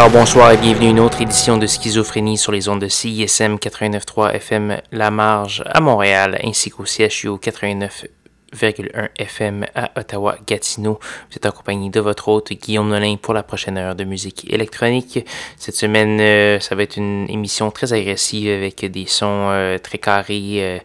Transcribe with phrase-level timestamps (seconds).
[0.00, 3.56] Alors bonsoir et bienvenue à une autre édition de Schizophrénie sur les ondes de CISM
[3.56, 8.06] 89.3 FM La Marge à Montréal ainsi qu'au CHU 89
[8.52, 10.98] FM à Ottawa-Gatineau.
[11.30, 15.24] Vous êtes accompagné de votre hôte Guillaume Nolin pour la prochaine heure de musique électronique.
[15.56, 19.98] Cette semaine, euh, ça va être une émission très agressive avec des sons euh, très
[19.98, 20.78] carrés euh,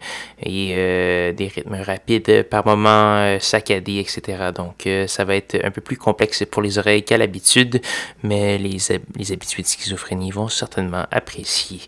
[0.44, 4.52] et des rythmes rapides, par moments saccadés, etc.
[4.54, 7.82] Donc, ça va être un peu plus complexe pour les oreilles qu'à l'habitude,
[8.22, 8.78] mais les,
[9.16, 11.80] les habitués de schizophrénie vont certainement apprécier.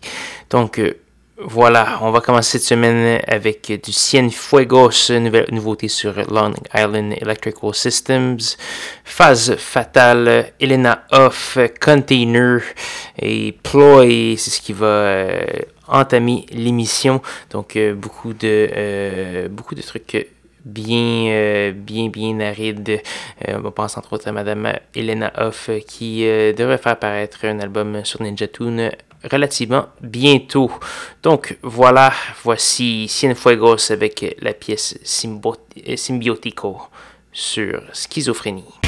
[0.50, 0.80] Donc,
[1.40, 7.72] voilà, on va commencer cette semaine avec du Cienfuegos, nouvelle nouveauté sur Long Island Electrical
[7.74, 8.38] Systems,
[9.04, 12.60] Phase Fatale, Elena Off, Container
[13.20, 15.46] et Ploy, c'est ce qui va euh,
[15.86, 17.22] entamer l'émission.
[17.50, 20.26] Donc euh, beaucoup de euh, beaucoup de trucs
[20.64, 23.00] bien, bien, bien arides.
[23.46, 28.20] on pense entre autres à Madame Elena Off qui devrait faire apparaître un album sur
[28.22, 28.90] Ninja Tune
[29.24, 30.70] relativement bientôt.
[31.22, 32.12] Donc voilà,
[32.44, 34.98] voici Cienfuegos avec la pièce
[35.96, 36.80] Symbiotico
[37.32, 38.87] sur schizophrénie.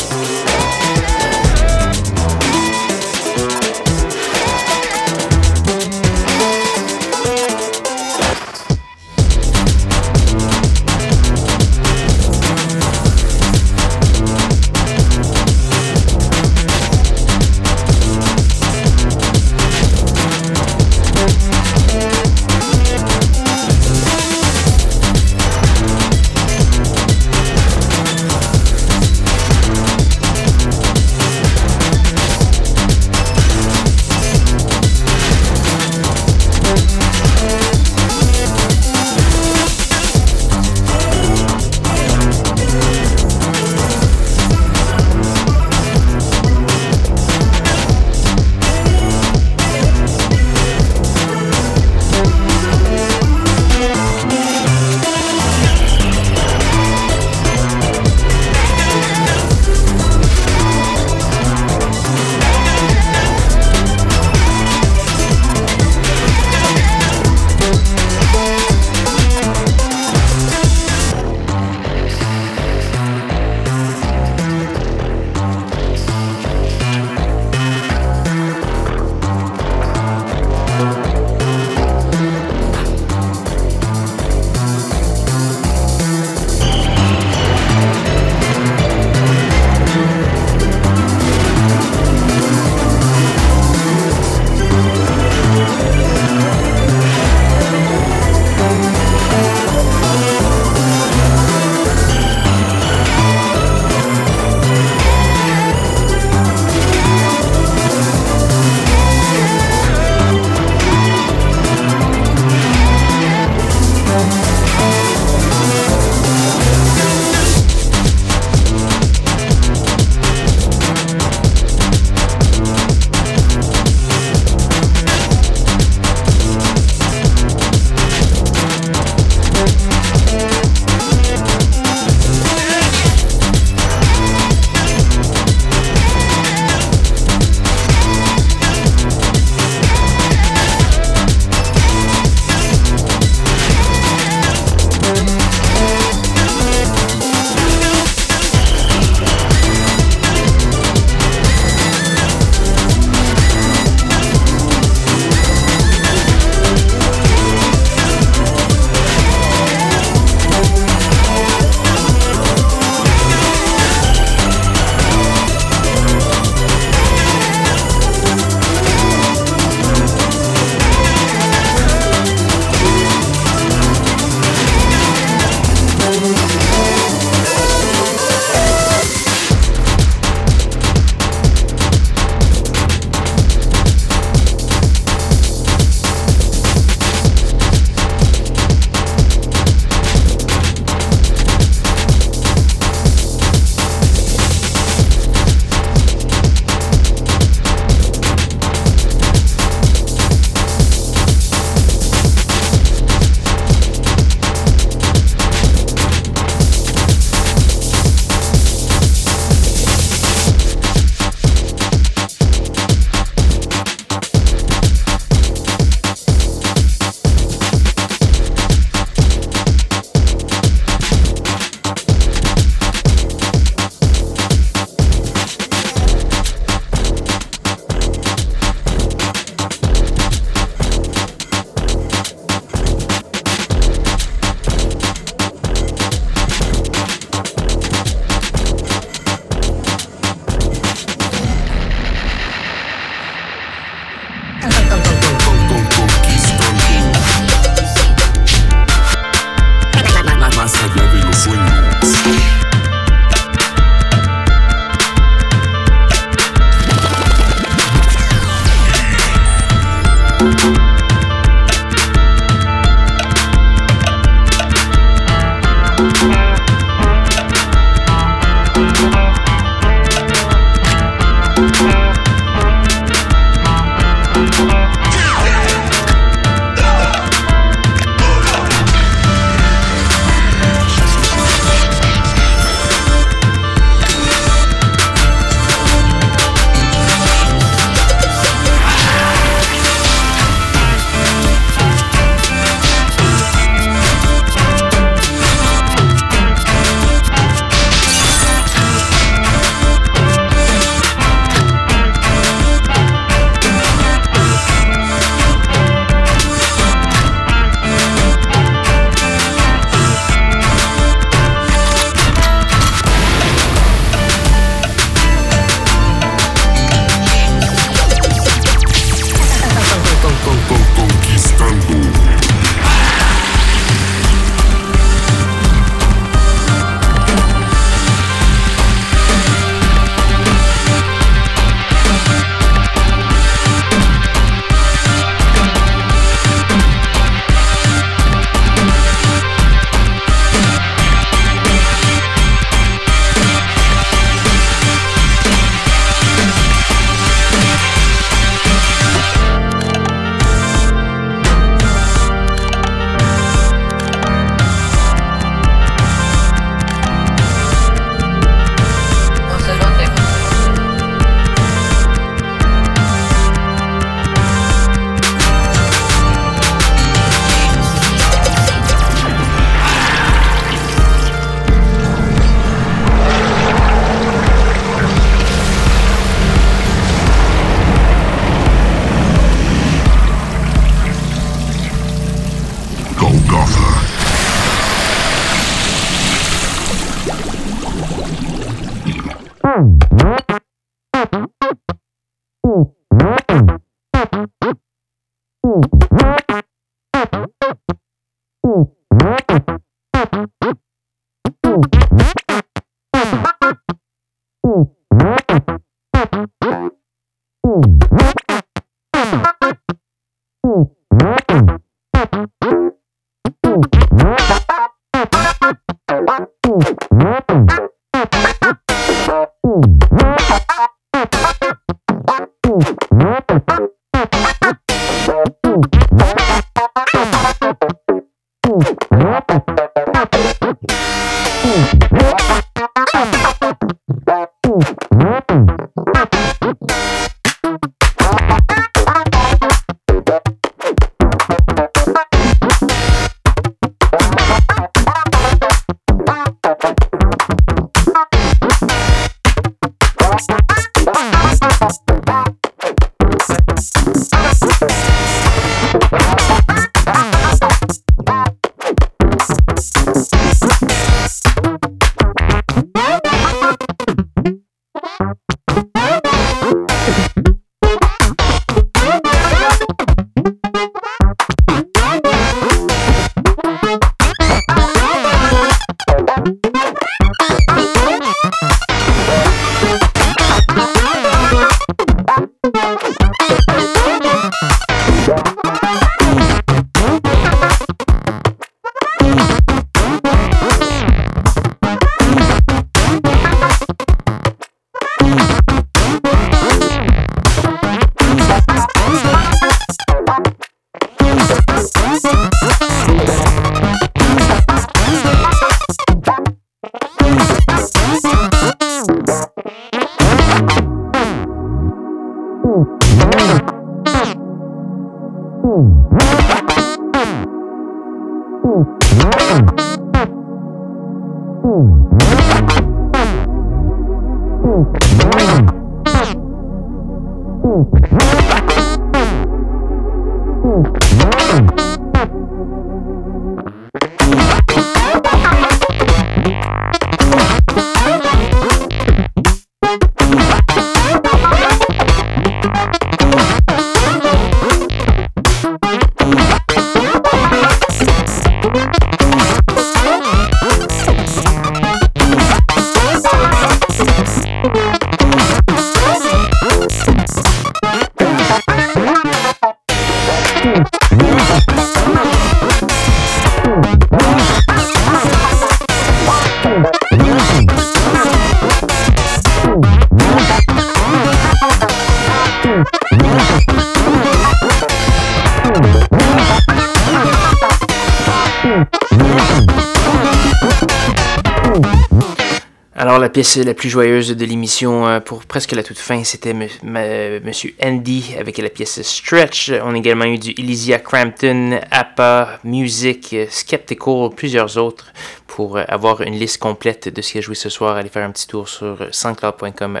[583.04, 587.74] La pièce la plus joyeuse de l'émission euh, pour presque la toute fin, c'était Monsieur
[587.82, 589.72] Andy avec la pièce Stretch.
[589.82, 595.12] On a également eu du Elysia Crampton, APA, Music, Skeptical, plusieurs autres.
[595.46, 598.30] Pour avoir une liste complète de ce qui a joué ce soir, allez faire un
[598.30, 600.00] petit tour sur sanscloud.com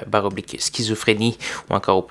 [0.58, 1.38] schizophrénie
[1.70, 2.06] ou encore au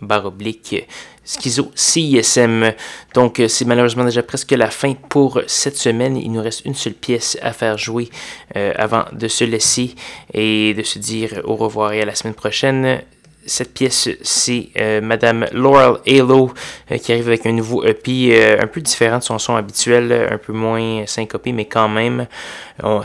[0.00, 0.86] baroblique
[1.26, 2.72] Schizo CISM.
[3.14, 6.16] Donc, euh, c'est malheureusement déjà presque la fin pour cette semaine.
[6.16, 8.08] Il nous reste une seule pièce à faire jouer
[8.56, 9.94] euh, avant de se laisser
[10.32, 13.02] et de se dire au revoir et à la semaine prochaine.
[13.46, 16.52] Cette pièce, c'est euh, Madame Laurel Halo
[17.00, 20.52] qui arrive avec un nouveau EP un peu différent de son son habituel, un peu
[20.52, 22.26] moins syncopé, mais quand même.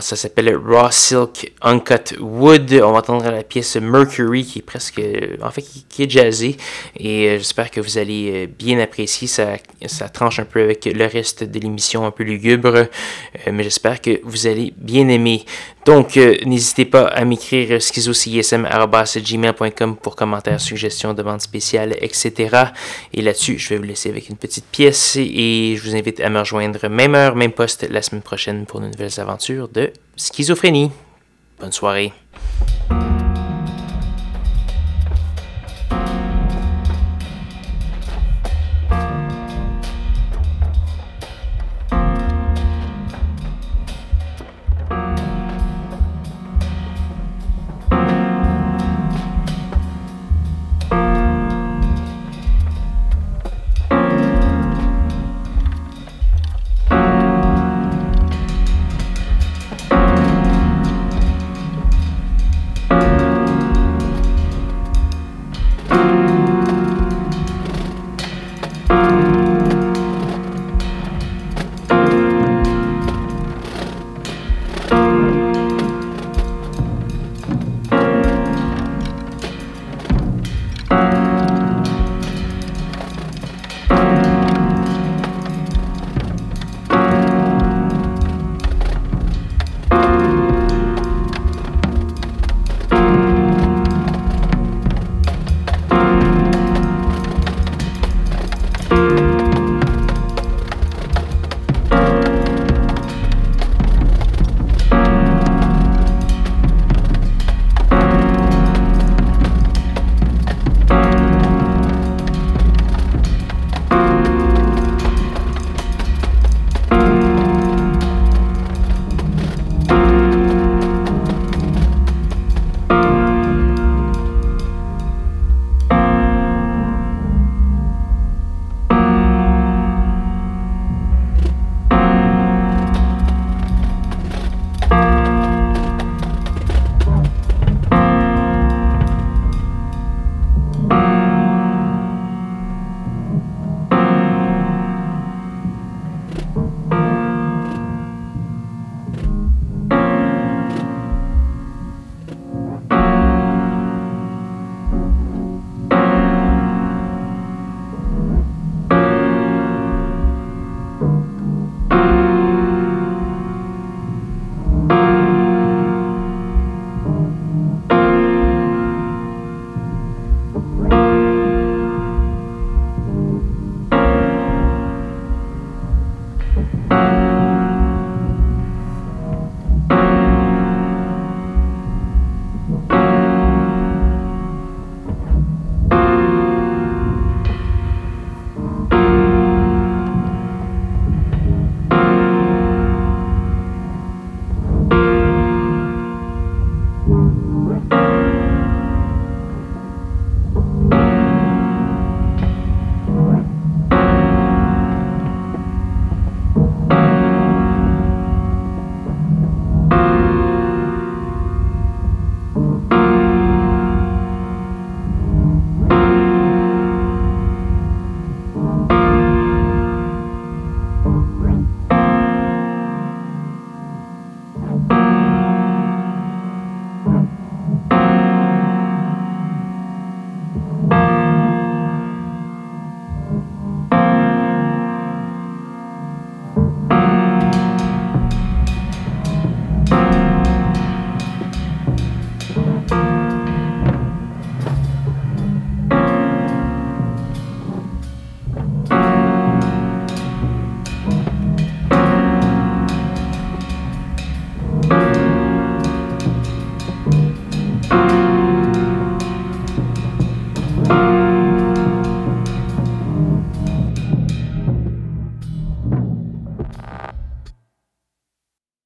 [0.00, 2.72] ça s'appelle Raw Silk Uncut Wood.
[2.84, 5.00] On va entendre la pièce Mercury qui est presque,
[5.42, 6.56] en fait, qui, est jazzée.
[6.96, 9.28] Et euh, j'espère que vous allez euh, bien apprécier.
[9.28, 12.76] Ça, ça tranche un peu avec le reste de l'émission un peu lugubre.
[12.76, 12.86] Euh,
[13.52, 15.44] mais j'espère que vous allez bien aimer.
[15.84, 22.56] Donc, n'hésitez pas à m'écrire schizocism.gmail.com pour commentaires, suggestions, demandes spéciales, etc.
[23.12, 26.30] Et là-dessus, je vais vous laisser avec une petite pièce et je vous invite à
[26.30, 30.90] me rejoindre même heure, même poste la semaine prochaine pour de nouvelles aventures de schizophrénie.
[31.60, 32.14] Bonne soirée.